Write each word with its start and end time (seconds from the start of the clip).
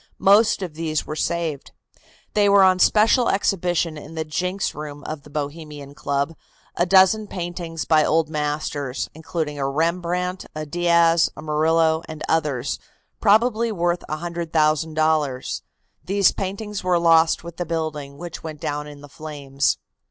Most 0.17 0.63
of 0.63 0.73
these 0.73 1.05
were 1.05 1.15
saved. 1.15 1.73
There 2.33 2.51
were 2.51 2.63
on 2.63 2.79
special 2.79 3.29
exhibition 3.29 3.99
in 3.99 4.15
the 4.15 4.25
"Jinks" 4.25 4.73
room 4.73 5.03
of 5.03 5.21
the 5.21 5.29
Bohemian 5.29 5.93
Club 5.93 6.35
a 6.75 6.87
dozen 6.87 7.27
paintings 7.27 7.85
by 7.85 8.03
old 8.03 8.27
masters, 8.27 9.11
including 9.13 9.59
a 9.59 9.69
Rembrandt, 9.69 10.47
a 10.55 10.65
Diaz, 10.65 11.29
a 11.37 11.43
Murillo 11.43 12.01
and 12.07 12.23
others, 12.27 12.79
probably 13.19 13.71
worth 13.71 14.03
$100,000. 14.09 15.61
These 16.05 16.31
paintings 16.31 16.83
were 16.83 16.97
lost 16.97 17.43
with 17.43 17.57
the 17.57 17.65
building, 17.67 18.17
which 18.17 18.41
went 18.43 18.59
down 18.59 18.87
in 18.87 19.01
the 19.01 19.07
flames. 19.07 19.77